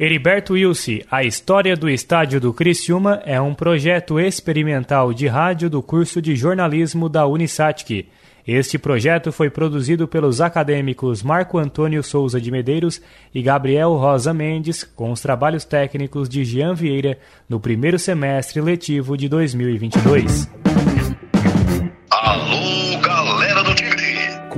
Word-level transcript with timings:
Heriberto 0.00 0.52
Wilson, 0.52 1.00
a 1.10 1.24
história 1.24 1.76
do 1.76 1.90
estádio 1.90 2.40
do 2.40 2.52
Criciúma 2.54 3.20
é 3.24 3.40
um 3.40 3.52
projeto 3.52 4.20
experimental 4.20 5.12
de 5.12 5.26
rádio 5.26 5.68
do 5.68 5.82
curso 5.82 6.22
de 6.22 6.36
jornalismo 6.36 7.08
da 7.08 7.26
Unisatic. 7.26 8.06
Este 8.46 8.78
projeto 8.78 9.32
foi 9.32 9.50
produzido 9.50 10.06
pelos 10.06 10.40
acadêmicos 10.40 11.20
Marco 11.20 11.58
Antônio 11.58 12.00
Souza 12.04 12.40
de 12.40 12.48
Medeiros 12.48 13.02
e 13.34 13.42
Gabriel 13.42 13.94
Rosa 13.94 14.32
Mendes, 14.32 14.84
com 14.84 15.10
os 15.10 15.20
trabalhos 15.20 15.64
técnicos 15.64 16.28
de 16.28 16.44
Jean 16.44 16.74
Vieira, 16.74 17.18
no 17.48 17.58
primeiro 17.58 17.98
semestre 17.98 18.60
letivo 18.60 19.16
de 19.16 19.28
2022. 19.28 20.48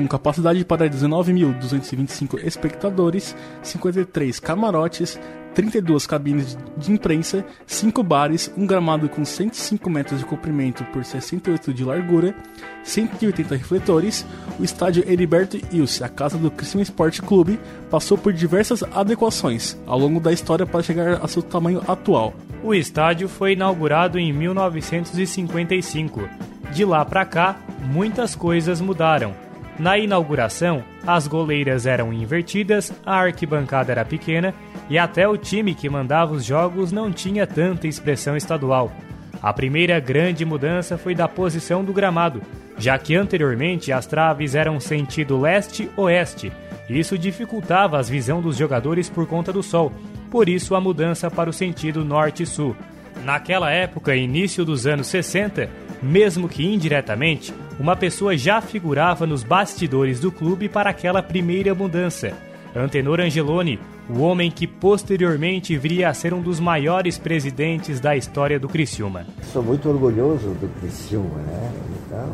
Com 0.01 0.09
capacidade 0.09 0.65
para 0.65 0.89
19.225 0.89 2.43
espectadores, 2.43 3.37
53 3.63 4.41
camarotes, 4.41 5.21
32 5.55 6.07
cabines 6.07 6.57
de 6.75 6.91
imprensa, 6.91 7.45
5 7.67 8.03
bares, 8.03 8.51
um 8.57 8.67
gramado 8.67 9.11
com 9.11 9.23
105 9.23 9.91
metros 9.91 10.21
de 10.21 10.25
comprimento 10.25 10.85
por 10.85 11.05
68 11.05 11.75
de 11.75 11.85
largura, 11.85 12.35
180 12.83 13.55
refletores, 13.57 14.25
o 14.59 14.65
estádio 14.65 15.05
Heriberto 15.07 15.61
Ilse, 15.71 16.03
a 16.03 16.09
casa 16.09 16.39
do 16.39 16.51
Criciúma 16.51 16.83
Esporte 16.83 17.21
Clube, 17.21 17.61
passou 17.91 18.17
por 18.17 18.33
diversas 18.33 18.83
adequações 18.83 19.77
ao 19.85 19.99
longo 19.99 20.19
da 20.19 20.33
história 20.33 20.65
para 20.65 20.83
chegar 20.83 21.23
a 21.23 21.29
seu 21.29 21.43
tamanho 21.43 21.83
atual. 21.87 22.33
O 22.65 22.73
estádio 22.73 23.29
foi 23.29 23.53
inaugurado 23.53 24.19
em 24.19 24.33
1955. 24.33 26.27
De 26.73 26.87
lá 26.87 27.05
para 27.05 27.27
cá, 27.27 27.61
muitas 27.93 28.35
coisas 28.35 28.81
mudaram. 28.81 29.50
Na 29.81 29.97
inauguração, 29.97 30.85
as 31.07 31.27
goleiras 31.27 31.87
eram 31.87 32.13
invertidas, 32.13 32.93
a 33.05 33.19
arquibancada 33.19 33.91
era 33.91 34.05
pequena 34.05 34.55
e 34.91 34.99
até 34.99 35.27
o 35.27 35.39
time 35.39 35.75
que 35.75 35.89
mandava 35.89 36.35
os 36.35 36.45
jogos 36.45 36.93
não 36.93 37.11
tinha 37.11 37.47
tanta 37.47 37.89
expressão 37.89 38.37
estadual. 38.37 38.93
A 39.41 39.55
primeira 39.55 39.99
grande 39.99 40.45
mudança 40.45 40.99
foi 40.99 41.15
da 41.15 41.27
posição 41.27 41.83
do 41.83 41.95
gramado, 41.95 42.43
já 42.77 42.99
que 42.99 43.17
anteriormente 43.17 43.91
as 43.91 44.05
traves 44.05 44.55
eram 44.55 44.79
sentido 44.79 45.41
leste-oeste. 45.41 46.53
Isso 46.87 47.17
dificultava 47.17 47.99
a 47.99 48.03
visão 48.03 48.43
dos 48.43 48.59
jogadores 48.59 49.09
por 49.09 49.27
conta 49.27 49.51
do 49.51 49.63
sol, 49.63 49.91
por 50.31 50.47
isso 50.47 50.75
a 50.75 50.81
mudança 50.81 51.31
para 51.31 51.49
o 51.49 51.55
sentido 51.55 52.05
norte-sul. 52.05 52.77
Naquela 53.25 53.71
época, 53.71 54.15
início 54.15 54.63
dos 54.63 54.87
anos 54.87 55.07
60, 55.07 55.71
mesmo 56.03 56.49
que 56.49 56.67
indiretamente, 56.67 57.53
uma 57.79 57.97
pessoa 57.97 58.37
já 58.37 58.61
figurava 58.61 59.27
nos 59.27 59.43
bastidores 59.43 60.21
do 60.21 60.33
clube 60.33 60.69
para 60.69 60.91
aquela 60.91 61.23
primeira 61.23 61.75
mudança. 61.75 62.33
Antenor 62.75 63.21
Angeloni, 63.21 63.81
o 64.09 64.21
homem 64.21 64.51
que 64.51 64.67
posteriormente 64.67 65.77
viria 65.77 66.09
a 66.09 66.15
ser 66.15 66.33
um 66.33 66.41
dos 66.41 66.61
maiores 66.61 67.19
presidentes 67.19 68.01
da 68.01 68.17
história 68.17 68.59
do 68.61 68.69
Criciúma. 68.69 69.27
Sou 69.53 69.63
muito 69.63 69.89
orgulhoso 69.89 70.51
do 70.51 70.69
Criciúma, 70.81 71.39
né? 71.39 71.73
Então, 72.07 72.29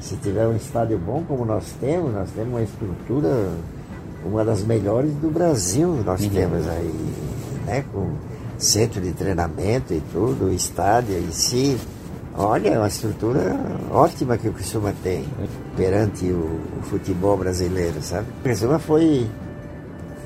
se 0.00 0.16
tiver 0.16 0.46
um 0.46 0.56
estádio 0.56 0.98
bom 0.98 1.24
como 1.26 1.44
nós 1.44 1.72
temos, 1.80 2.12
nós 2.12 2.30
temos 2.30 2.50
uma 2.50 2.62
estrutura, 2.62 3.50
uma 4.24 4.44
das 4.44 4.62
melhores 4.62 5.14
do 5.14 5.30
Brasil, 5.30 6.02
nós 6.04 6.22
uhum. 6.22 6.30
temos 6.30 6.68
aí, 6.68 6.94
né? 7.66 7.84
Com 7.92 8.12
centro 8.58 9.00
de 9.00 9.12
treinamento 9.12 9.92
e 9.94 10.02
tudo, 10.12 10.46
o 10.46 10.52
estádio 10.52 11.18
em 11.18 11.30
si, 11.30 11.78
Olha, 12.36 12.70
é 12.70 12.78
uma 12.78 12.88
estrutura 12.88 13.56
ótima 13.92 14.36
que 14.36 14.48
o 14.48 14.52
Criciúma 14.52 14.92
tem 15.04 15.24
perante 15.76 16.26
o, 16.26 16.60
o 16.80 16.82
futebol 16.82 17.36
brasileiro, 17.36 18.02
sabe? 18.02 18.26
O 18.40 18.42
Criciúma 18.42 18.80
foi, 18.80 19.30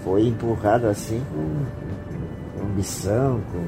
foi 0.03 0.27
empurrado 0.27 0.87
assim 0.87 1.23
com, 1.31 2.63
ambição, 2.65 3.43
com, 3.53 3.59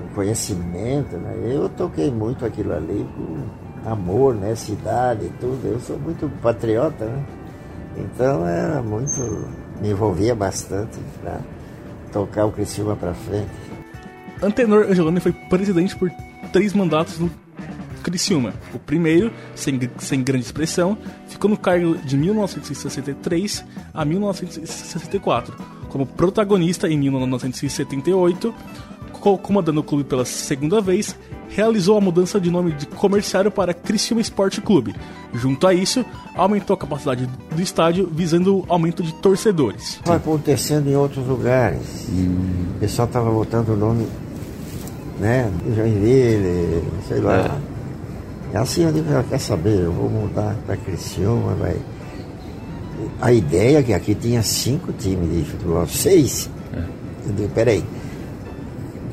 com, 0.00 0.14
conhecimento, 0.14 1.18
né? 1.18 1.36
Eu 1.44 1.68
toquei 1.68 2.10
muito 2.10 2.46
aquilo 2.46 2.72
ali 2.72 3.06
com 3.14 3.90
amor, 3.90 4.34
né? 4.34 4.54
Cidade 4.54 5.26
e 5.26 5.30
tudo. 5.38 5.60
Eu 5.66 5.80
sou 5.80 5.98
muito 5.98 6.30
patriota, 6.40 7.04
né? 7.04 7.22
Então 7.98 8.46
era 8.46 8.80
muito... 8.80 9.20
me 9.78 9.90
envolvia 9.90 10.34
bastante 10.34 10.98
para 11.20 11.40
tocar 12.10 12.46
o 12.46 12.52
Criciúma 12.52 12.96
para 12.96 13.12
frente. 13.12 13.50
Antenor 14.42 14.86
Angeloni 14.88 15.20
foi 15.20 15.32
presidente 15.32 15.94
por 15.96 16.10
três 16.56 16.72
mandatos 16.72 17.18
no 17.18 17.30
Criciúma. 18.02 18.54
O 18.72 18.78
primeiro, 18.78 19.30
sem, 19.54 19.78
sem 19.98 20.22
grande 20.22 20.46
expressão, 20.46 20.96
ficou 21.28 21.50
no 21.50 21.56
cargo 21.58 21.98
de 21.98 22.16
1963 22.16 23.62
a 23.92 24.06
1964, 24.06 25.54
como 25.90 26.06
protagonista 26.06 26.88
em 26.88 26.96
1978, 26.96 28.54
comandando 29.42 29.80
o 29.80 29.84
clube 29.84 30.04
pela 30.04 30.24
segunda 30.24 30.80
vez, 30.80 31.14
realizou 31.50 31.98
a 31.98 32.00
mudança 32.00 32.40
de 32.40 32.50
nome 32.50 32.72
de 32.72 32.86
comerciário 32.86 33.50
para 33.50 33.74
Criciúma 33.74 34.22
Esporte 34.22 34.62
Clube. 34.62 34.94
Junto 35.34 35.66
a 35.66 35.74
isso, 35.74 36.06
aumentou 36.34 36.72
a 36.72 36.78
capacidade 36.78 37.28
do 37.54 37.60
estádio, 37.60 38.08
visando 38.10 38.60
o 38.60 38.64
aumento 38.66 39.02
de 39.02 39.12
torcedores. 39.16 39.96
Está 39.96 40.14
acontecendo 40.14 40.88
em 40.88 40.96
outros 40.96 41.26
lugares. 41.26 42.08
O 42.08 42.78
pessoal 42.80 43.06
estava 43.06 43.30
botando 43.30 43.70
o 43.70 43.76
nome 43.76 44.06
né? 45.18 45.50
Joinville, 45.74 46.82
sei 47.08 47.20
lá. 47.20 47.58
É. 48.54 48.58
Assim 48.58 48.84
eu 48.84 48.92
digo, 48.92 49.06
quer 49.28 49.38
saber, 49.38 49.84
eu 49.84 49.92
vou 49.92 50.08
mudar 50.08 50.56
para 50.66 50.76
Criciúma, 50.76 51.54
vai. 51.54 51.76
A 53.20 53.32
ideia 53.32 53.78
é 53.78 53.82
que 53.82 53.92
aqui 53.92 54.14
tinha 54.14 54.42
cinco 54.42 54.92
times 54.92 55.30
de 55.30 55.44
futebol, 55.44 55.86
seis. 55.86 56.50
É. 56.72 56.78
Eu 57.26 57.32
digo, 57.34 57.48
peraí, 57.50 57.84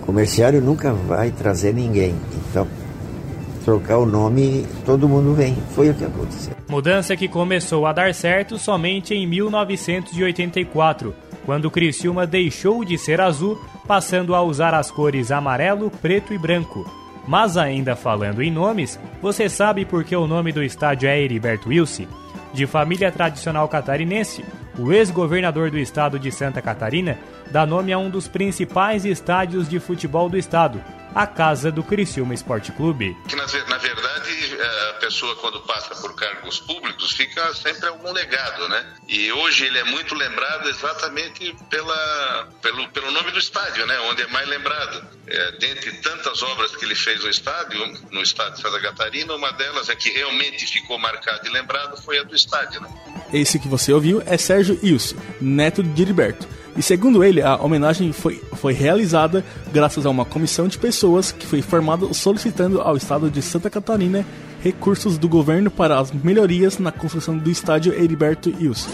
o 0.01 0.05
comerciário 0.05 0.61
nunca 0.61 0.93
vai 0.93 1.31
trazer 1.31 1.73
ninguém. 1.73 2.15
Então, 2.49 2.67
trocar 3.65 3.97
o 3.97 4.05
nome, 4.05 4.65
todo 4.85 5.09
mundo 5.09 5.33
vem. 5.33 5.57
Foi 5.71 5.89
o 5.89 5.93
que 5.93 6.05
aconteceu. 6.05 6.53
Mudança 6.69 7.15
que 7.15 7.27
começou 7.27 7.85
a 7.85 7.93
dar 7.93 8.13
certo 8.13 8.57
somente 8.57 9.13
em 9.13 9.27
1984, 9.27 11.13
quando 11.45 11.71
Criciúma 11.71 12.25
deixou 12.25 12.83
de 12.83 12.97
ser 12.97 13.19
azul 13.21 13.59
passando 13.87 14.33
a 14.33 14.41
usar 14.41 14.73
as 14.73 14.89
cores 14.89 15.31
amarelo, 15.31 15.89
preto 15.89 16.33
e 16.33 16.37
branco. 16.37 16.89
Mas 17.27 17.57
ainda 17.57 17.95
falando 17.95 18.41
em 18.41 18.51
nomes, 18.51 18.99
você 19.21 19.47
sabe 19.47 19.85
por 19.85 20.03
que 20.03 20.15
o 20.15 20.27
nome 20.27 20.51
do 20.51 20.63
estádio 20.63 21.07
é 21.07 21.19
Heriberto 21.19 21.69
Wilson? 21.69 22.05
De 22.53 22.67
família 22.67 23.11
tradicional 23.11 23.67
catarinense, 23.67 24.43
o 24.77 24.91
ex-governador 24.91 25.71
do 25.71 25.77
estado 25.77 26.19
de 26.19 26.31
Santa 26.31 26.61
Catarina 26.61 27.17
dá 27.51 27.65
nome 27.65 27.93
a 27.93 27.97
um 27.97 28.09
dos 28.09 28.27
principais 28.27 29.05
estádios 29.05 29.67
de 29.67 29.79
futebol 29.79 30.29
do 30.29 30.37
estado, 30.37 30.81
a 31.15 31.27
Casa 31.27 31.71
do 31.71 31.83
Criciúma 31.83 32.33
Esporte 32.33 32.71
Clube. 32.71 33.15
Que 33.27 33.35
na, 33.35 33.45
na 33.69 33.77
verdade 33.77 34.55
é, 34.59 34.89
a 34.89 34.93
pessoa 34.93 35.35
quando 35.37 35.59
passa 35.61 35.95
por 35.95 36.15
cargos 36.15 36.59
públicos 36.59 37.11
fica 37.11 37.53
sempre 37.53 37.87
algum 37.87 38.11
legado, 38.11 38.67
né? 38.69 38.85
E 39.07 39.31
hoje 39.31 39.65
ele 39.65 39.77
é 39.79 39.83
muito 39.83 40.15
lembrado 40.15 40.69
exatamente 40.69 41.55
pela, 41.69 42.47
pelo, 42.61 42.87
pelo 42.89 43.11
nome 43.11 43.31
do 43.31 43.39
estádio, 43.39 43.85
né? 43.85 43.99
Onde 44.11 44.23
é 44.23 44.27
mais 44.27 44.47
lembrado. 44.47 45.07
É, 45.25 45.51
dentre 45.53 45.91
tantas 46.01 46.41
obras 46.43 46.75
que 46.75 46.83
ele 46.83 46.95
fez 46.95 47.23
no 47.23 47.29
estádio, 47.29 47.79
no 48.11 48.21
estádio 48.21 48.55
de 48.55 48.61
Santa 48.61 48.79
Catarina, 48.81 49.33
uma 49.33 49.51
delas 49.53 49.89
é 49.89 49.95
que 49.95 50.09
realmente 50.09 50.65
ficou 50.67 50.99
marcado 50.99 51.47
e 51.47 51.49
lembrado 51.49 52.01
foi 52.01 52.19
a 52.19 52.23
do 52.23 52.35
estádio, 52.35 52.81
né? 52.81 52.89
Esse 53.31 53.57
que 53.57 53.67
você 53.67 53.93
ouviu 53.93 54.21
é 54.25 54.37
Sérgio 54.37 54.79
Ilse, 54.83 55.15
neto 55.39 55.81
de 55.81 55.89
Diliberto 55.89 56.47
e 56.75 56.81
segundo 56.81 57.23
ele, 57.23 57.41
a 57.41 57.55
homenagem 57.55 58.11
foi, 58.11 58.41
foi 58.53 58.73
realizada 58.73 59.43
graças 59.71 60.05
a 60.05 60.09
uma 60.09 60.25
comissão 60.25 60.67
de 60.67 60.77
pessoas 60.77 61.31
que 61.31 61.45
foi 61.45 61.61
formada 61.61 62.11
solicitando 62.13 62.81
ao 62.81 62.97
estado 62.97 63.29
de 63.29 63.41
Santa 63.41 63.69
Catarina 63.69 64.25
recursos 64.63 65.17
do 65.17 65.27
governo 65.27 65.69
para 65.69 65.99
as 65.99 66.11
melhorias 66.11 66.79
na 66.79 66.91
construção 66.91 67.37
do 67.37 67.51
estádio 67.51 67.93
Heriberto 67.93 68.49
Wilson. 68.49 68.89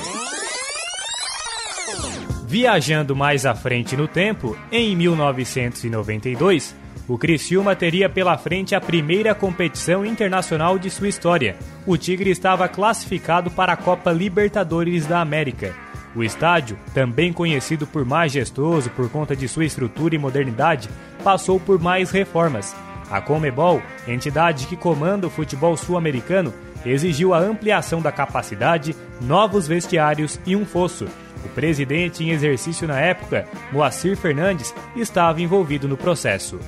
Viajando 2.47 3.15
mais 3.15 3.45
à 3.45 3.53
frente 3.53 3.95
no 3.95 4.07
tempo, 4.07 4.57
em 4.71 4.95
1992, 4.95 6.75
o 7.07 7.17
Criciúma 7.17 7.75
teria 7.75 8.09
pela 8.09 8.35
frente 8.37 8.73
a 8.73 8.81
primeira 8.81 9.35
competição 9.35 10.03
internacional 10.03 10.79
de 10.79 10.89
sua 10.89 11.07
história. 11.07 11.55
O 11.85 11.95
Tigre 11.95 12.31
estava 12.31 12.67
classificado 12.67 13.51
para 13.51 13.73
a 13.73 13.77
Copa 13.77 14.11
Libertadores 14.11 15.05
da 15.05 15.21
América 15.21 15.88
o 16.15 16.23
estádio, 16.23 16.77
também 16.93 17.31
conhecido 17.31 17.85
por 17.85 18.05
majestoso 18.05 18.89
por 18.91 19.09
conta 19.09 19.35
de 19.35 19.47
sua 19.47 19.65
estrutura 19.65 20.15
e 20.15 20.17
modernidade, 20.17 20.89
passou 21.23 21.59
por 21.59 21.79
mais 21.79 22.11
reformas. 22.11 22.75
A 23.09 23.19
Comebol, 23.19 23.81
entidade 24.07 24.67
que 24.67 24.75
comanda 24.75 25.27
o 25.27 25.29
futebol 25.29 25.75
sul-americano, 25.75 26.53
exigiu 26.85 27.33
a 27.33 27.39
ampliação 27.39 28.01
da 28.01 28.11
capacidade, 28.11 28.95
novos 29.21 29.67
vestiários 29.67 30.39
e 30.45 30.55
um 30.55 30.65
fosso. 30.65 31.07
O 31.43 31.49
presidente 31.49 32.23
em 32.23 32.31
exercício 32.31 32.87
na 32.87 32.99
época, 32.99 33.47
Moacir 33.71 34.15
Fernandes, 34.17 34.73
estava 34.95 35.41
envolvido 35.41 35.87
no 35.87 35.97
processo. 35.97 36.59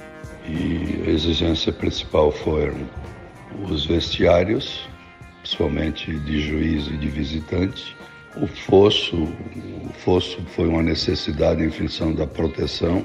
E 0.47 1.03
a 1.05 1.09
exigência 1.09 1.71
principal 1.71 2.31
foram 2.31 2.75
os 3.69 3.85
vestiários, 3.85 4.89
principalmente 5.41 6.13
de 6.19 6.41
juiz 6.41 6.87
e 6.87 6.97
de 6.97 7.09
visitante, 7.09 7.95
O 8.37 8.47
fosso, 8.47 9.17
o 9.17 9.93
fosso 9.93 10.41
foi 10.55 10.65
uma 10.67 10.81
necessidade 10.81 11.63
em 11.63 11.69
função 11.69 12.13
da 12.13 12.25
proteção. 12.25 13.03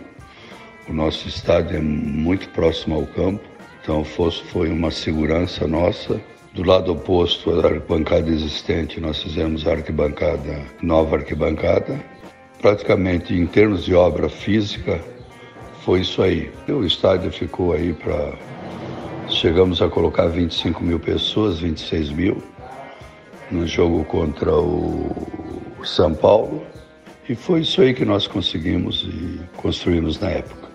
O 0.89 0.93
nosso 0.93 1.27
estádio 1.27 1.79
é 1.79 1.81
muito 1.81 2.49
próximo 2.51 2.95
ao 2.95 3.07
campo, 3.09 3.43
então 3.83 4.03
o 4.03 4.05
fosso 4.05 4.45
foi 4.45 4.71
uma 4.71 4.91
segurança 4.93 5.67
nossa. 5.67 6.21
Do 6.55 6.63
lado 6.63 6.93
oposto 6.93 7.61
da 7.61 7.69
arquibancada 7.69 8.31
existente, 8.31 9.01
nós 9.01 9.21
fizemos 9.21 9.67
a 9.67 9.73
arquibancada, 9.73 10.63
nova 10.81 11.17
arquibancada. 11.17 12.01
Praticamente 12.63 13.35
em 13.35 13.47
termos 13.47 13.85
de 13.85 13.95
obra 13.95 14.29
física, 14.29 15.01
foi 15.85 16.03
isso 16.03 16.23
aí. 16.23 16.53
O 16.69 16.85
estádio 16.85 17.33
ficou 17.33 17.73
aí 17.73 17.93
para. 17.93 18.33
Chegamos 19.29 19.83
a 19.83 19.89
colocar 19.89 20.29
25 20.29 20.85
mil 20.85 21.01
pessoas, 21.01 21.59
26 21.59 22.11
mil, 22.11 22.43
no 23.51 23.67
jogo 23.67 24.05
contra 24.05 24.55
o 24.55 25.15
São 25.85 26.15
Paulo. 26.15 26.63
E 27.29 27.35
foi 27.35 27.61
isso 27.61 27.81
aí 27.81 27.93
que 27.93 28.05
nós 28.05 28.27
conseguimos 28.27 29.03
e 29.09 29.41
construímos 29.57 30.21
na 30.21 30.31
época. 30.31 30.66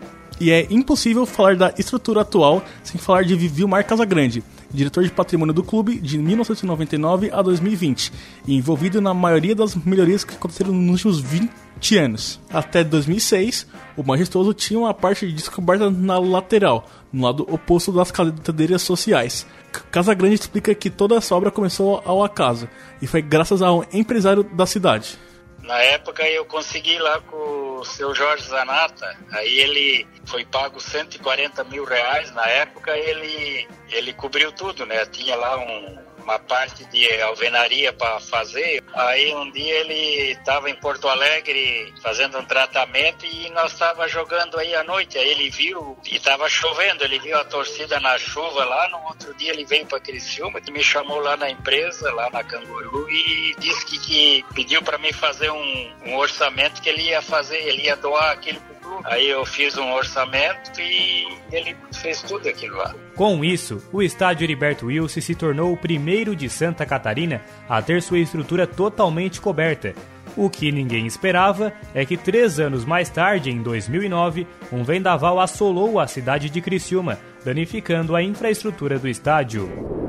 E 0.42 0.50
é 0.50 0.66
impossível 0.72 1.24
falar 1.24 1.56
da 1.56 1.72
estrutura 1.78 2.22
atual 2.22 2.64
sem 2.84 3.00
falar 3.00 3.24
de 3.24 3.36
Vilmar 3.36 3.86
Casagrande, 3.86 4.44
diretor 4.72 5.04
de 5.04 5.12
patrimônio 5.12 5.54
do 5.54 5.64
clube 5.64 6.00
de 6.00 6.18
1999 6.18 7.30
a 7.32 7.44
2020, 7.44 8.12
e 8.48 8.56
envolvido 8.56 9.00
na 9.00 9.14
maioria 9.14 9.54
das 9.54 9.76
melhorias 9.76 10.24
que 10.24 10.34
aconteceram 10.34 10.74
nos 10.74 11.06
últimos 11.06 11.20
20 11.20 11.98
anos. 12.00 12.40
Até 12.52 12.84
2006, 12.84 13.68
o 13.96 14.02
majestoso 14.02 14.52
tinha 14.52 14.80
uma 14.80 14.96
parte 14.96 15.28
de 15.28 15.34
descoberta 15.34 15.92
na 15.92 16.18
lateral, 16.18 16.90
no 17.14 17.24
lado 17.24 17.46
oposto 17.48 17.92
das 17.92 18.10
cadeiras 18.10 18.82
sociais. 18.82 19.46
Casagrande 19.92 20.34
explica 20.34 20.74
que 20.74 20.90
toda 20.90 21.18
essa 21.18 21.36
obra 21.36 21.52
começou 21.52 22.02
ao 22.04 22.24
acaso, 22.24 22.68
e 23.00 23.06
foi 23.06 23.22
graças 23.22 23.62
a 23.62 23.72
um 23.72 23.84
empresário 23.94 24.44
da 24.44 24.66
cidade. 24.66 25.20
Na 25.62 25.78
época 25.78 26.28
eu 26.28 26.44
consegui 26.46 26.98
lá 26.98 27.22
com 27.22 27.61
o 27.82 27.86
seu 27.86 28.14
Jorge 28.14 28.48
Zanata, 28.48 29.18
aí 29.32 29.60
ele 29.60 30.08
foi 30.26 30.46
pago 30.46 30.80
140 30.80 31.64
mil 31.64 31.84
reais 31.84 32.32
na 32.32 32.46
época, 32.46 32.96
ele, 32.96 33.68
ele 33.90 34.14
cobriu 34.14 34.52
tudo, 34.52 34.86
né? 34.86 35.04
Tinha 35.08 35.36
lá 35.36 35.58
um, 35.58 35.98
uma 36.22 36.40
parte 36.40 36.86
de 36.86 37.22
alvenaria 37.22 37.92
para 37.94 38.20
fazer. 38.20 38.84
Aí 38.94 39.34
um 39.36 39.52
dia 39.52 39.80
ele 39.80 40.32
estava 40.32 40.70
em 40.70 40.76
Porto 40.76 41.08
Alegre 41.08 41.94
fazendo 42.02 42.38
um 42.38 42.46
tratamento 42.46 43.26
e 43.26 43.50
nós 43.52 43.74
estava 43.74 44.08
jogando 44.08 44.58
aí 44.58 44.74
à 44.76 44.84
noite. 44.84 45.18
Aí 45.18 45.30
ele 45.30 45.50
viu 45.50 45.98
e 46.10 46.16
estava 46.16 46.48
chovendo, 46.50 47.04
ele 47.04 47.20
viu 47.20 47.38
a 47.38 47.44
torcida 47.44 48.00
na 48.00 48.18
chuva 48.18 48.66
lá. 48.66 48.90
No 48.90 49.04
outro 49.06 49.34
dia 49.36 49.52
ele 49.52 49.66
veio 49.66 49.86
para 49.86 50.00
Criciúma 50.00 50.60
e 50.66 50.72
me 50.72 50.84
chamou 50.84 51.20
lá 51.20 51.36
na 51.36 51.50
empresa, 51.50 52.12
lá 52.14 52.30
na 52.30 52.44
Canguru 52.44 53.10
e 53.10 53.56
disse 53.60 53.86
que, 53.86 54.00
que 54.00 54.46
pediu 54.54 54.82
para 54.82 54.98
mim 54.98 55.12
fazer 55.12 55.52
um, 55.52 55.94
um 56.06 56.16
orçamento 56.16 56.82
que 56.82 56.90
ele 56.90 57.04
ia 57.04 57.22
fazer, 57.22 57.58
ele 57.58 57.84
ia 57.84 57.96
doar 57.96 58.32
aquilo 58.32 58.62
Aí 59.06 59.30
eu 59.30 59.46
fiz 59.46 59.78
um 59.78 59.92
orçamento 59.94 60.80
e 60.80 61.28
ele 61.52 61.76
fez 61.94 62.22
tudo 62.22 62.48
aquilo 62.48 62.78
lá. 62.78 62.94
Com 63.16 63.44
isso, 63.44 63.84
o 63.92 64.02
estádio 64.02 64.46
Heriberto 64.46 64.88
Wilson 64.88 65.22
se 65.22 65.36
tornou 65.36 65.72
o 65.72 65.78
primeiro 65.78 66.36
de 66.36 66.50
Santa 66.50 66.86
Catarina 66.86 67.42
a 67.68 67.82
ter 67.82 68.02
sua 68.02 68.20
estrutura 68.20 68.66
totalmente 68.66 69.42
coberta. 69.42 69.94
O 70.36 70.50
que 70.50 70.72
ninguém 70.72 71.06
esperava 71.06 71.74
é 71.94 72.06
que 72.06 72.16
três 72.16 72.60
anos 72.60 72.86
mais 72.86 73.10
tarde, 73.10 73.52
em 73.52 73.62
2009, 73.62 74.48
um 74.72 74.84
vendaval 74.84 75.40
assolou 75.40 76.00
a 76.00 76.08
cidade 76.08 76.50
de 76.50 76.62
Criciúma, 76.62 77.20
danificando 77.44 78.16
a 78.16 78.24
infraestrutura 78.24 78.98
do 78.98 79.10
estádio. 79.10 80.01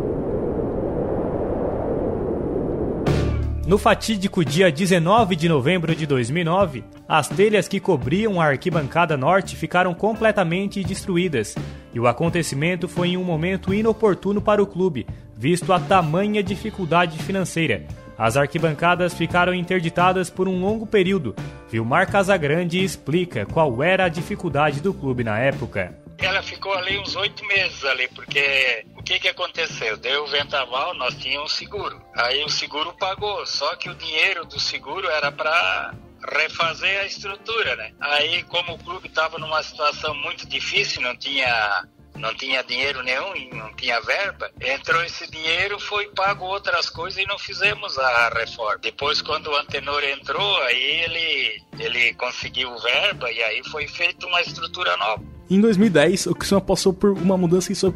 No 3.64 3.78
fatídico 3.78 4.44
dia 4.44 4.72
19 4.72 5.36
de 5.36 5.48
novembro 5.48 5.94
de 5.94 6.04
2009, 6.04 6.82
as 7.08 7.28
telhas 7.28 7.68
que 7.68 7.78
cobriam 7.78 8.40
a 8.40 8.46
arquibancada 8.46 9.16
norte 9.16 9.54
ficaram 9.54 9.94
completamente 9.94 10.82
destruídas, 10.82 11.54
e 11.94 12.00
o 12.00 12.08
acontecimento 12.08 12.88
foi 12.88 13.10
em 13.10 13.16
um 13.16 13.22
momento 13.22 13.72
inoportuno 13.72 14.42
para 14.42 14.60
o 14.60 14.66
clube, 14.66 15.06
visto 15.36 15.72
a 15.72 15.78
tamanha 15.78 16.42
dificuldade 16.42 17.16
financeira. 17.22 17.86
As 18.18 18.36
arquibancadas 18.36 19.14
ficaram 19.14 19.54
interditadas 19.54 20.28
por 20.28 20.48
um 20.48 20.60
longo 20.60 20.84
período. 20.84 21.34
Vilmar 21.70 22.10
Casagrande 22.10 22.82
explica 22.82 23.46
qual 23.46 23.80
era 23.80 24.06
a 24.06 24.08
dificuldade 24.08 24.80
do 24.80 24.92
clube 24.92 25.22
na 25.22 25.38
época. 25.38 25.96
Ela 26.18 26.42
ficou 26.42 26.74
ali 26.74 26.98
uns 26.98 27.14
oito 27.14 27.46
meses 27.46 27.84
ali, 27.84 28.08
porque 28.08 28.84
o 29.02 29.04
que 29.04 29.18
que 29.18 29.28
aconteceu? 29.28 29.96
Deu 29.96 30.22
o 30.22 30.28
ventaval, 30.28 30.94
nós 30.94 31.16
tínhamos 31.16 31.52
seguro. 31.54 32.00
Aí 32.14 32.44
o 32.44 32.48
seguro 32.48 32.94
pagou, 32.94 33.44
só 33.44 33.74
que 33.74 33.90
o 33.90 33.94
dinheiro 33.96 34.46
do 34.46 34.60
seguro 34.60 35.08
era 35.08 35.32
para 35.32 35.92
refazer 36.32 37.00
a 37.00 37.04
estrutura, 37.04 37.74
né? 37.74 37.92
Aí 38.00 38.44
como 38.44 38.74
o 38.74 38.78
clube 38.78 39.08
estava 39.08 39.38
numa 39.38 39.60
situação 39.60 40.14
muito 40.14 40.46
difícil, 40.46 41.02
não 41.02 41.16
tinha 41.16 41.84
não 42.14 42.32
tinha 42.36 42.62
dinheiro 42.62 43.02
nenhum 43.02 43.32
não 43.56 43.74
tinha 43.74 44.00
verba, 44.02 44.48
entrou 44.60 45.02
esse 45.02 45.28
dinheiro, 45.28 45.80
foi 45.80 46.06
pago 46.10 46.44
outras 46.44 46.88
coisas 46.88 47.20
e 47.20 47.26
não 47.26 47.40
fizemos 47.40 47.98
a 47.98 48.28
reforma. 48.28 48.78
Depois, 48.80 49.20
quando 49.20 49.48
o 49.48 49.56
Antenor 49.56 50.04
entrou, 50.04 50.62
aí 50.62 51.02
ele, 51.04 51.62
ele 51.80 52.14
conseguiu 52.14 52.78
verba 52.78 53.32
e 53.32 53.42
aí 53.42 53.62
foi 53.68 53.88
feita 53.88 54.28
uma 54.28 54.40
estrutura 54.40 54.96
nova. 54.96 55.24
Em 55.50 55.60
2010, 55.60 56.26
o 56.26 56.34
Cristiano 56.36 56.64
passou 56.64 56.94
por 56.94 57.10
uma 57.10 57.36
mudança 57.36 57.72
em 57.72 57.74
sua 57.74 57.92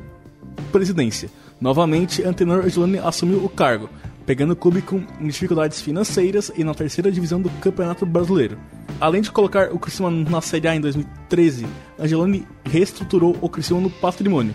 presidência. 0.66 1.30
Novamente, 1.60 2.22
Antenor 2.22 2.64
Angeloni 2.64 2.98
assumiu 2.98 3.44
o 3.44 3.48
cargo, 3.48 3.88
pegando 4.26 4.52
o 4.52 4.56
clube 4.56 4.82
com 4.82 5.02
dificuldades 5.20 5.80
financeiras 5.80 6.52
e 6.56 6.64
na 6.64 6.74
terceira 6.74 7.10
divisão 7.10 7.40
do 7.40 7.48
Campeonato 7.60 8.04
Brasileiro. 8.04 8.58
Além 9.00 9.22
de 9.22 9.30
colocar 9.30 9.72
o 9.72 9.78
Criciúma 9.78 10.10
na 10.10 10.40
Série 10.40 10.68
A 10.68 10.76
em 10.76 10.80
2013, 10.80 11.66
Angeloni 11.98 12.46
reestruturou 12.64 13.36
o 13.40 13.48
Criciúma 13.48 13.82
no 13.82 13.90
patrimônio. 13.90 14.54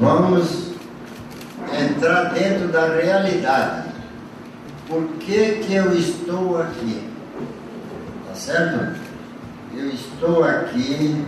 Vamos 0.00 0.72
entrar 1.72 2.32
dentro 2.32 2.68
da 2.68 2.96
realidade. 2.96 3.88
Por 4.88 5.06
que, 5.20 5.60
que 5.60 5.74
eu 5.74 5.92
estou 5.96 6.60
aqui? 6.60 7.02
Tá 8.28 8.34
certo? 8.34 9.00
Eu 9.74 9.88
estou 9.88 10.44
aqui 10.44 11.24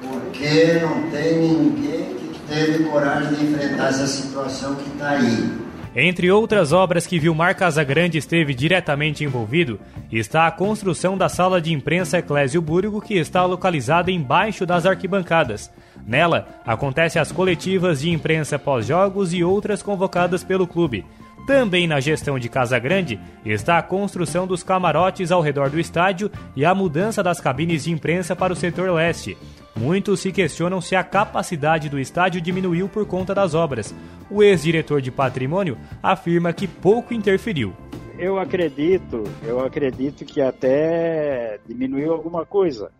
porque 0.00 0.80
não 0.80 1.10
tem 1.10 1.38
ninguém 1.38 2.03
teve 2.48 2.84
coragem 2.84 3.34
de 3.34 3.44
enfrentar 3.46 3.88
essa 3.88 4.06
situação 4.06 4.74
que 4.76 4.88
está 4.90 5.10
aí. 5.10 5.64
Entre 5.96 6.28
outras 6.28 6.72
obras 6.72 7.06
que 7.06 7.20
Vilmar 7.20 7.56
Casagrande 7.56 8.18
esteve 8.18 8.52
diretamente 8.52 9.22
envolvido, 9.22 9.78
está 10.10 10.46
a 10.46 10.50
construção 10.50 11.16
da 11.16 11.28
sala 11.28 11.60
de 11.60 11.72
imprensa 11.72 12.18
Eclésio 12.18 12.60
Burgo, 12.60 13.00
que 13.00 13.14
está 13.14 13.44
localizada 13.44 14.10
embaixo 14.10 14.66
das 14.66 14.86
arquibancadas. 14.86 15.70
Nela, 16.04 16.48
acontecem 16.66 17.22
as 17.22 17.30
coletivas 17.30 18.00
de 18.00 18.10
imprensa 18.10 18.58
pós-jogos 18.58 19.32
e 19.32 19.44
outras 19.44 19.82
convocadas 19.82 20.42
pelo 20.42 20.66
clube. 20.66 21.06
Também 21.46 21.86
na 21.86 22.00
gestão 22.00 22.38
de 22.38 22.48
Casa 22.48 22.78
Grande 22.78 23.20
está 23.44 23.76
a 23.76 23.82
construção 23.82 24.46
dos 24.46 24.62
camarotes 24.62 25.30
ao 25.30 25.42
redor 25.42 25.68
do 25.68 25.78
estádio 25.78 26.30
e 26.56 26.64
a 26.64 26.74
mudança 26.74 27.22
das 27.22 27.38
cabines 27.38 27.84
de 27.84 27.92
imprensa 27.92 28.34
para 28.34 28.52
o 28.52 28.56
setor 28.56 28.90
leste. 28.90 29.36
Muitos 29.76 30.20
se 30.20 30.32
questionam 30.32 30.80
se 30.80 30.96
a 30.96 31.04
capacidade 31.04 31.90
do 31.90 31.98
estádio 31.98 32.40
diminuiu 32.40 32.88
por 32.88 33.04
conta 33.04 33.34
das 33.34 33.54
obras. 33.54 33.94
O 34.30 34.42
ex-diretor 34.42 35.02
de 35.02 35.10
patrimônio 35.10 35.76
afirma 36.02 36.52
que 36.52 36.66
pouco 36.66 37.12
interferiu. 37.12 37.74
Eu 38.16 38.38
acredito, 38.38 39.24
eu 39.42 39.60
acredito 39.60 40.24
que 40.24 40.40
até 40.40 41.58
diminuiu 41.66 42.12
alguma 42.12 42.46
coisa, 42.46 42.90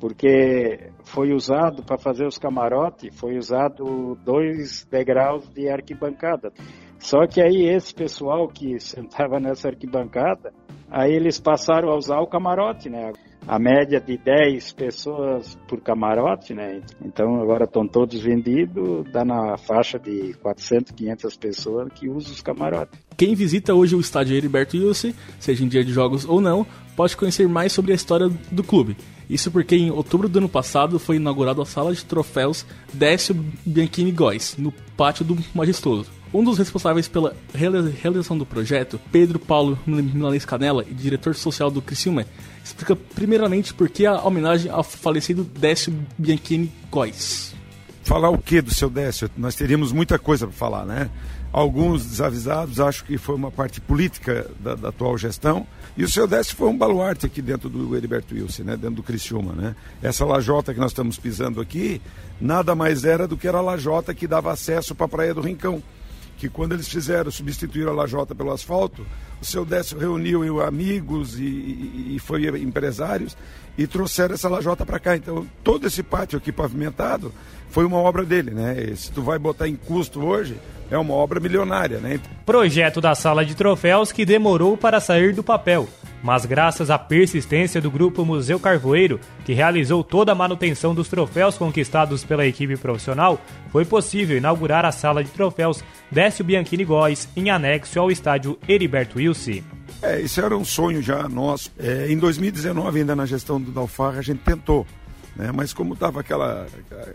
porque 0.00 0.90
foi 1.04 1.32
usado 1.32 1.82
para 1.82 1.98
fazer 1.98 2.26
os 2.26 2.38
camarotes, 2.38 3.18
foi 3.18 3.36
usado 3.36 4.16
dois 4.24 4.86
degraus 4.90 5.48
de 5.50 5.68
arquibancada. 5.68 6.52
Só 6.98 7.26
que 7.26 7.40
aí 7.40 7.68
esse 7.68 7.94
pessoal 7.94 8.48
que 8.48 8.78
sentava 8.80 9.38
nessa 9.38 9.68
arquibancada, 9.68 10.52
aí 10.90 11.12
eles 11.12 11.40
passaram 11.40 11.90
a 11.90 11.96
usar 11.96 12.20
o 12.20 12.26
camarote, 12.26 12.88
né? 12.88 13.12
a 13.46 13.60
média 13.60 14.00
de 14.00 14.18
10 14.18 14.72
pessoas 14.72 15.56
por 15.68 15.80
camarote, 15.80 16.52
né? 16.52 16.80
Então 17.00 17.40
agora 17.40 17.64
estão 17.64 17.86
todos 17.86 18.20
vendidos, 18.20 19.08
dá 19.12 19.24
na 19.24 19.56
faixa 19.56 19.98
de 19.98 20.34
400, 20.42 20.92
500 20.92 21.36
pessoas 21.36 21.92
que 21.94 22.08
usam 22.08 22.32
os 22.32 22.40
camarotes. 22.40 22.98
Quem 23.16 23.34
visita 23.34 23.72
hoje 23.72 23.94
o 23.94 24.00
estádio 24.00 24.36
Heriberto 24.36 24.76
Ilse, 24.76 25.14
seja 25.38 25.64
em 25.64 25.68
dia 25.68 25.84
de 25.84 25.92
jogos 25.92 26.24
ou 26.28 26.40
não, 26.40 26.66
pode 26.96 27.16
conhecer 27.16 27.48
mais 27.48 27.72
sobre 27.72 27.92
a 27.92 27.94
história 27.94 28.28
do 28.50 28.64
clube. 28.64 28.96
Isso 29.28 29.50
porque 29.50 29.74
em 29.74 29.90
outubro 29.90 30.28
do 30.28 30.38
ano 30.38 30.48
passado 30.48 30.98
foi 30.98 31.16
inaugurada 31.16 31.60
a 31.60 31.66
sala 31.66 31.94
de 31.94 32.04
troféus 32.04 32.64
Décio 32.92 33.34
Bianchini 33.64 34.12
Góes, 34.12 34.54
no 34.56 34.72
pátio 34.96 35.24
do 35.24 35.36
Majestoso. 35.54 36.06
Um 36.32 36.44
dos 36.44 36.58
responsáveis 36.58 37.08
pela 37.08 37.34
realização 37.54 38.36
do 38.36 38.44
projeto, 38.44 39.00
Pedro 39.10 39.38
Paulo 39.38 39.78
Milanês 39.86 40.44
Canela, 40.44 40.84
e 40.88 40.92
diretor 40.92 41.34
social 41.34 41.70
do 41.70 41.80
Criciúma, 41.80 42.24
explica 42.64 42.94
primeiramente 42.94 43.72
por 43.72 43.88
que 43.88 44.06
a 44.06 44.20
homenagem 44.20 44.70
ao 44.70 44.82
falecido 44.82 45.44
Décio 45.44 45.94
Bianchini 46.18 46.70
Góes. 46.90 47.54
Falar 48.02 48.30
o 48.30 48.38
que 48.38 48.60
do 48.60 48.72
seu 48.72 48.88
Décio? 48.88 49.30
Nós 49.36 49.56
teríamos 49.56 49.92
muita 49.92 50.18
coisa 50.18 50.46
para 50.46 50.56
falar, 50.56 50.84
né? 50.84 51.10
Alguns 51.56 52.04
desavisados 52.04 52.78
acham 52.78 53.06
que 53.06 53.16
foi 53.16 53.34
uma 53.34 53.50
parte 53.50 53.80
política 53.80 54.46
da, 54.60 54.74
da, 54.74 54.90
atual 54.90 55.16
gestão. 55.16 55.66
E 55.96 56.04
o 56.04 56.08
seu 56.08 56.26
Décio 56.26 56.54
foi 56.54 56.68
um 56.68 56.76
baluarte 56.76 57.24
aqui 57.24 57.40
dentro 57.40 57.70
do 57.70 57.96
Heriberto 57.96 58.34
Wilson, 58.34 58.64
né? 58.64 58.76
dentro 58.76 58.96
do 58.96 59.02
Criciúma. 59.02 59.54
Né? 59.54 59.74
Essa 60.02 60.26
lajota 60.26 60.74
que 60.74 60.78
nós 60.78 60.90
estamos 60.90 61.18
pisando 61.18 61.58
aqui, 61.58 62.02
nada 62.38 62.74
mais 62.74 63.06
era 63.06 63.26
do 63.26 63.38
que 63.38 63.48
era 63.48 63.56
a 63.56 63.62
lajota 63.62 64.12
que 64.12 64.26
dava 64.26 64.52
acesso 64.52 64.94
para 64.94 65.06
a 65.06 65.08
Praia 65.08 65.32
do 65.32 65.40
Rincão. 65.40 65.82
Que 66.36 66.48
quando 66.48 66.72
eles 66.72 66.88
fizeram, 66.88 67.30
substituir 67.30 67.88
a 67.88 67.92
lajota 67.92 68.34
pelo 68.34 68.52
asfalto, 68.52 69.06
o 69.40 69.44
seu 69.44 69.64
Décio 69.64 69.98
reuniu 69.98 70.62
amigos 70.62 71.38
e, 71.38 71.44
e, 71.44 72.12
e 72.16 72.18
foi 72.18 72.46
empresários 72.60 73.36
e 73.78 73.86
trouxeram 73.86 74.34
essa 74.34 74.48
lajota 74.48 74.84
para 74.84 74.98
cá. 74.98 75.16
Então, 75.16 75.46
todo 75.62 75.86
esse 75.86 76.02
pátio 76.02 76.38
aqui 76.38 76.52
pavimentado 76.52 77.32
foi 77.70 77.84
uma 77.84 77.98
obra 77.98 78.24
dele, 78.24 78.50
né? 78.50 78.76
E 78.80 78.96
se 78.96 79.12
tu 79.12 79.22
vai 79.22 79.38
botar 79.38 79.68
em 79.68 79.76
custo 79.76 80.24
hoje, 80.24 80.56
é 80.90 80.96
uma 80.96 81.14
obra 81.14 81.40
milionária, 81.40 81.98
né? 81.98 82.20
Projeto 82.44 83.00
da 83.00 83.14
sala 83.14 83.44
de 83.44 83.54
troféus 83.54 84.12
que 84.12 84.24
demorou 84.24 84.76
para 84.76 85.00
sair 85.00 85.34
do 85.34 85.42
papel, 85.42 85.88
mas 86.22 86.44
graças 86.44 86.90
à 86.90 86.98
persistência 86.98 87.80
do 87.80 87.90
grupo 87.90 88.24
Museu 88.24 88.58
Carvoeiro, 88.58 89.20
que 89.44 89.52
realizou 89.52 90.02
toda 90.02 90.32
a 90.32 90.34
manutenção 90.34 90.94
dos 90.94 91.08
troféus 91.08 91.56
conquistados 91.56 92.24
pela 92.24 92.46
equipe 92.46 92.76
profissional, 92.76 93.40
foi 93.70 93.84
possível 93.84 94.36
inaugurar 94.36 94.84
a 94.84 94.92
sala 94.92 95.22
de 95.22 95.30
troféus 95.30 95.84
Décio 96.10 96.44
Bianchini 96.44 96.84
Góes 96.84 97.28
em 97.36 97.50
anexo 97.50 98.00
ao 98.00 98.10
estádio 98.10 98.58
Heriberto 98.68 99.18
Wilson. 99.18 99.62
É, 100.02 100.20
isso 100.20 100.40
era 100.40 100.56
um 100.56 100.64
sonho 100.64 101.02
já 101.02 101.28
nosso. 101.28 101.70
É, 101.78 102.10
em 102.10 102.18
2019, 102.18 103.00
ainda 103.00 103.16
na 103.16 103.26
gestão 103.26 103.60
do 103.60 103.70
Dalfarra, 103.70 104.18
a 104.18 104.22
gente 104.22 104.38
tentou. 104.38 104.86
Né? 105.34 105.50
Mas 105.52 105.72
como 105.72 105.94
estava 105.94 106.20
aquela, 106.20 106.66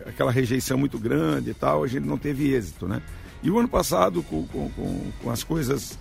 aquela 0.07 0.31
rejeição 0.31 0.77
muito 0.77 0.97
grande 0.97 1.51
e 1.51 1.53
tal, 1.53 1.83
a 1.83 1.87
gente 1.87 2.05
não 2.05 2.17
teve 2.17 2.53
êxito, 2.53 2.87
né? 2.87 3.01
E 3.43 3.49
o 3.49 3.57
ano 3.57 3.67
passado, 3.67 4.21
com, 4.21 4.45
com, 4.47 5.11
com 5.23 5.31
as 5.31 5.43
coisas 5.43 5.97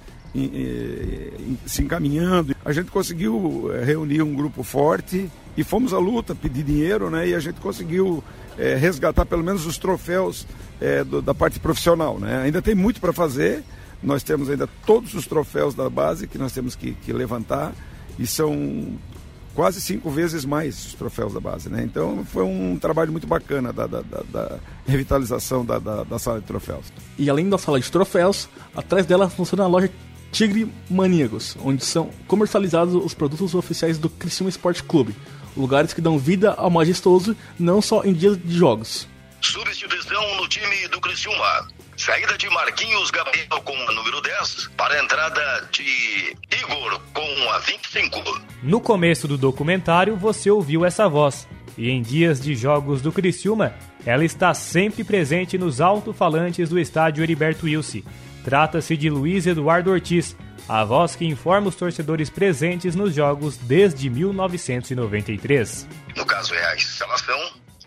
se 1.66 1.82
encaminhando, 1.82 2.54
a 2.64 2.72
gente 2.72 2.90
conseguiu 2.90 3.70
eh, 3.72 3.84
reunir 3.84 4.22
um 4.22 4.34
grupo 4.34 4.62
forte 4.62 5.28
e 5.56 5.64
fomos 5.64 5.92
à 5.92 5.98
luta, 5.98 6.34
pedir 6.34 6.62
dinheiro, 6.62 7.10
né? 7.10 7.28
E 7.28 7.34
a 7.34 7.40
gente 7.40 7.60
conseguiu 7.60 8.22
é, 8.56 8.74
resgatar 8.76 9.26
pelo 9.26 9.42
menos 9.42 9.66
os 9.66 9.78
troféus 9.78 10.46
é, 10.80 11.02
do, 11.02 11.20
da 11.20 11.34
parte 11.34 11.58
profissional, 11.58 12.18
né? 12.18 12.42
Ainda 12.42 12.62
tem 12.62 12.74
muito 12.74 13.00
para 13.00 13.12
fazer. 13.12 13.64
Nós 14.02 14.22
temos 14.22 14.48
ainda 14.48 14.68
todos 14.86 15.14
os 15.14 15.26
troféus 15.26 15.74
da 15.74 15.90
base 15.90 16.26
que 16.26 16.38
nós 16.38 16.52
temos 16.52 16.74
que, 16.74 16.92
que 16.92 17.12
levantar 17.12 17.72
e 18.18 18.26
são 18.26 18.98
quase 19.54 19.80
cinco 19.80 20.10
vezes 20.10 20.44
mais 20.44 20.86
os 20.86 20.94
troféus 20.94 21.34
da 21.34 21.40
base, 21.40 21.68
né? 21.68 21.82
Então 21.82 22.24
foi 22.24 22.44
um 22.44 22.78
trabalho 22.78 23.12
muito 23.12 23.26
bacana 23.26 23.72
da, 23.72 23.86
da, 23.86 24.00
da, 24.02 24.22
da 24.32 24.58
revitalização 24.86 25.64
da, 25.64 25.78
da, 25.78 26.18
sala 26.18 26.40
de 26.40 26.46
troféus. 26.46 26.86
E 27.18 27.28
além 27.28 27.48
da 27.48 27.58
sala 27.58 27.80
de 27.80 27.90
troféus, 27.90 28.48
atrás 28.74 29.04
dela 29.04 29.28
funciona 29.28 29.64
a 29.64 29.66
loja 29.66 29.90
Tigre 30.32 30.70
Maníacos, 30.88 31.56
onde 31.62 31.84
são 31.84 32.10
comercializados 32.26 32.94
os 32.94 33.14
produtos 33.14 33.54
oficiais 33.54 33.98
do 33.98 34.08
Criciúma 34.08 34.50
Esporte 34.50 34.82
Clube, 34.82 35.14
lugares 35.56 35.92
que 35.92 36.00
dão 36.00 36.18
vida 36.18 36.52
ao 36.52 36.70
majestoso 36.70 37.36
não 37.58 37.82
só 37.82 38.04
em 38.04 38.12
dias 38.12 38.36
de 38.36 38.56
jogos. 38.56 39.08
Substituição 39.40 40.36
no 40.36 40.48
time 40.48 40.88
do 40.88 41.00
Criciúma. 41.00 41.68
Saída 41.96 42.36
de 42.38 42.48
Marquinhos 42.48 43.10
Gabriel 43.10 43.60
com 43.62 43.74
a 43.74 43.92
número 43.92 44.20
10 44.22 44.70
para 44.76 44.94
a 44.94 45.04
entrada 45.04 45.68
de 45.70 46.36
Igor 46.62 47.00
com 47.12 47.50
a 47.50 47.58
25. 47.58 48.40
No 48.62 48.80
começo 48.80 49.28
do 49.28 49.36
documentário 49.36 50.16
você 50.16 50.50
ouviu 50.50 50.84
essa 50.84 51.08
voz. 51.08 51.46
E 51.76 51.90
em 51.90 52.02
dias 52.02 52.40
de 52.40 52.54
jogos 52.54 53.00
do 53.00 53.12
Criciúma, 53.12 53.74
ela 54.04 54.24
está 54.24 54.52
sempre 54.54 55.04
presente 55.04 55.56
nos 55.56 55.80
alto-falantes 55.80 56.68
do 56.68 56.78
estádio 56.78 57.22
Heriberto 57.22 57.66
Wilson. 57.66 58.02
Trata-se 58.44 58.96
de 58.96 59.10
Luiz 59.10 59.46
Eduardo 59.46 59.90
Ortiz, 59.90 60.36
a 60.68 60.84
voz 60.84 61.14
que 61.14 61.24
informa 61.24 61.68
os 61.68 61.74
torcedores 61.74 62.30
presentes 62.30 62.94
nos 62.94 63.14
jogos 63.14 63.56
desde 63.56 64.08
1993. 64.08 65.86
No 66.16 66.24
caso 66.24 66.54
é 66.54 66.64
a 66.64 66.76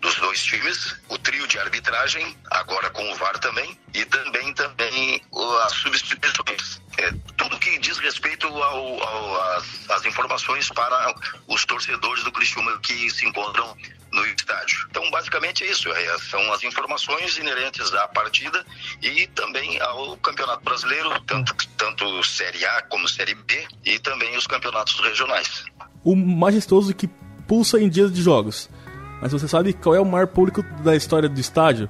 dos 0.00 0.16
dois 0.16 0.44
times, 0.44 0.94
o 1.08 1.18
de 1.46 1.58
arbitragem, 1.58 2.36
agora 2.50 2.90
com 2.90 3.10
o 3.10 3.14
VAR 3.16 3.38
também, 3.38 3.78
e 3.92 4.04
também, 4.04 4.52
também 4.54 5.22
as 5.64 5.72
substituições. 5.72 6.80
É, 6.98 7.12
tudo 7.36 7.58
que 7.58 7.78
diz 7.78 7.98
respeito 7.98 8.46
ao, 8.46 9.02
ao, 9.02 9.42
às, 9.56 9.90
às 9.90 10.04
informações 10.04 10.68
para 10.68 11.14
os 11.48 11.64
torcedores 11.64 12.22
do 12.22 12.32
Criciúma 12.32 12.78
que 12.80 13.10
se 13.10 13.26
encontram 13.26 13.76
no 14.12 14.24
estádio. 14.26 14.86
Então, 14.90 15.10
basicamente 15.10 15.64
é 15.64 15.70
isso. 15.70 15.90
É, 15.90 16.18
são 16.18 16.52
as 16.52 16.62
informações 16.62 17.36
inerentes 17.36 17.92
à 17.92 18.06
partida 18.08 18.64
e 19.02 19.26
também 19.28 19.80
ao 19.80 20.16
Campeonato 20.18 20.62
Brasileiro, 20.62 21.10
tanto, 21.26 21.54
tanto 21.76 22.22
Série 22.24 22.64
A 22.64 22.82
como 22.82 23.08
Série 23.08 23.34
B 23.34 23.66
e 23.84 23.98
também 23.98 24.36
os 24.36 24.46
campeonatos 24.46 24.98
regionais. 25.00 25.64
O 26.04 26.14
majestoso 26.14 26.94
que 26.94 27.08
pulsa 27.46 27.80
em 27.80 27.88
dias 27.88 28.12
de 28.12 28.22
jogos. 28.22 28.70
Mas 29.20 29.32
você 29.32 29.48
sabe 29.48 29.72
qual 29.72 29.94
é 29.94 30.00
o 30.00 30.04
maior 30.04 30.26
público 30.26 30.64
da 30.82 30.94
história 30.94 31.28
do 31.28 31.40
estádio? 31.40 31.88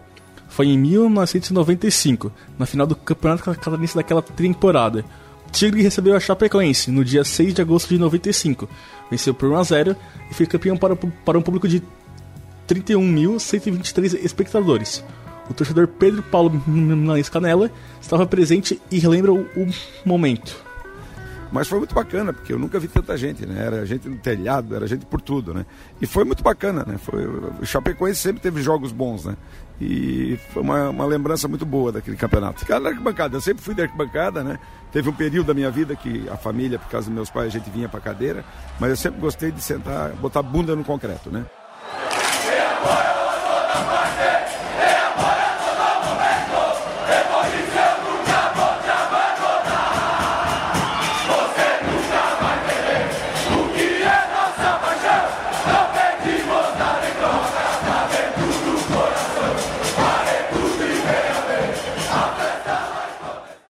Foi 0.48 0.66
em 0.68 0.78
1995, 0.78 2.30
na 2.58 2.66
final 2.66 2.86
do 2.86 2.94
Campeonato 2.94 3.42
Catarinense 3.42 3.96
daquela 3.96 4.22
temporada. 4.22 5.04
O 5.48 5.50
Tigre 5.50 5.82
recebeu 5.82 6.14
a 6.14 6.20
Chapecoense 6.20 6.90
no 6.90 7.04
dia 7.04 7.24
6 7.24 7.54
de 7.54 7.62
agosto 7.62 7.88
de 7.88 7.98
95. 7.98 8.68
Venceu 9.10 9.34
por 9.34 9.50
1 9.50 9.56
a 9.56 9.62
0 9.62 9.96
e 10.30 10.34
foi 10.34 10.46
campeão 10.46 10.76
para, 10.76 10.94
para 10.96 11.38
um 11.38 11.42
público 11.42 11.66
de 11.66 11.82
31.123 12.68 14.24
espectadores. 14.24 15.02
O 15.48 15.54
torcedor 15.54 15.88
Pedro 15.88 16.22
Paulo 16.22 16.62
Minanes 16.66 17.28
Canela 17.28 17.70
estava 18.00 18.26
presente 18.26 18.80
e 18.90 18.98
relembra 18.98 19.32
o, 19.32 19.40
o 19.40 19.68
momento. 20.04 20.64
Mas 21.54 21.68
foi 21.68 21.78
muito 21.78 21.94
bacana, 21.94 22.32
porque 22.32 22.52
eu 22.52 22.58
nunca 22.58 22.80
vi 22.80 22.88
tanta 22.88 23.16
gente, 23.16 23.46
né? 23.46 23.64
Era 23.64 23.86
gente 23.86 24.08
no 24.08 24.16
telhado, 24.16 24.74
era 24.74 24.88
gente 24.88 25.06
por 25.06 25.20
tudo, 25.20 25.54
né? 25.54 25.64
E 26.00 26.06
foi 26.06 26.24
muito 26.24 26.42
bacana, 26.42 26.84
né? 26.84 26.98
Foi, 26.98 27.24
o 27.24 27.64
Chapecoense 27.64 28.18
sempre 28.20 28.42
teve 28.42 28.60
jogos 28.60 28.90
bons, 28.90 29.24
né? 29.24 29.36
E 29.80 30.36
foi 30.52 30.62
uma, 30.62 30.90
uma 30.90 31.06
lembrança 31.06 31.46
muito 31.46 31.64
boa 31.64 31.92
daquele 31.92 32.16
campeonato. 32.16 32.58
Ficar 32.58 32.80
na 32.80 32.88
arquibancada, 32.88 33.36
eu 33.36 33.40
sempre 33.40 33.62
fui 33.62 33.72
da 33.72 33.84
arquibancada, 33.84 34.42
né? 34.42 34.58
Teve 34.90 35.08
um 35.08 35.12
período 35.12 35.46
da 35.46 35.54
minha 35.54 35.70
vida 35.70 35.94
que 35.94 36.28
a 36.28 36.36
família, 36.36 36.76
por 36.76 36.88
causa 36.88 37.06
dos 37.06 37.14
meus 37.14 37.30
pais, 37.30 37.46
a 37.46 37.50
gente 37.50 37.70
vinha 37.70 37.88
pra 37.88 38.00
cadeira, 38.00 38.44
mas 38.80 38.90
eu 38.90 38.96
sempre 38.96 39.20
gostei 39.20 39.52
de 39.52 39.62
sentar, 39.62 40.10
botar 40.14 40.40
a 40.40 40.42
bunda 40.42 40.74
no 40.74 40.82
concreto, 40.82 41.30
né? 41.30 41.46
Apoio, 42.82 44.43